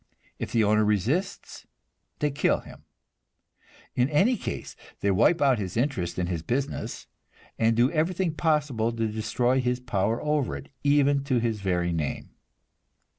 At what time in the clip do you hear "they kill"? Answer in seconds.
2.17-2.61